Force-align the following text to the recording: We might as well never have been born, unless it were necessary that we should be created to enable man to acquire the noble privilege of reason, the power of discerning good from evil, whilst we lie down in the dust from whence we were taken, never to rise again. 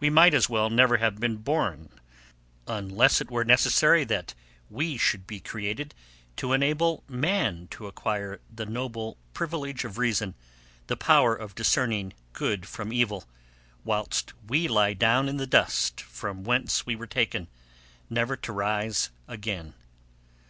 We 0.00 0.08
might 0.08 0.32
as 0.32 0.48
well 0.48 0.70
never 0.70 0.96
have 0.96 1.20
been 1.20 1.36
born, 1.36 1.90
unless 2.66 3.20
it 3.20 3.30
were 3.30 3.44
necessary 3.44 4.02
that 4.04 4.32
we 4.70 4.96
should 4.96 5.26
be 5.26 5.40
created 5.40 5.94
to 6.36 6.54
enable 6.54 7.04
man 7.06 7.68
to 7.72 7.86
acquire 7.86 8.40
the 8.50 8.64
noble 8.64 9.18
privilege 9.34 9.84
of 9.84 9.98
reason, 9.98 10.34
the 10.86 10.96
power 10.96 11.36
of 11.36 11.54
discerning 11.54 12.14
good 12.32 12.66
from 12.66 12.94
evil, 12.94 13.26
whilst 13.84 14.32
we 14.48 14.68
lie 14.68 14.94
down 14.94 15.28
in 15.28 15.36
the 15.36 15.46
dust 15.46 16.00
from 16.00 16.44
whence 16.44 16.86
we 16.86 16.96
were 16.96 17.06
taken, 17.06 17.46
never 18.08 18.38
to 18.38 18.52
rise 18.54 19.10
again. 19.26 19.74